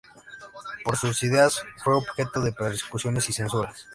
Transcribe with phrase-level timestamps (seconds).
[0.83, 3.87] Por sus ideas fue objeto de persecuciones y censuras.